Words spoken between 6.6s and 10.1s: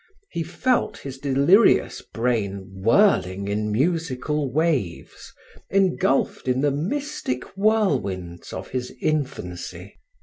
the mystic whirlwinds of his infancy.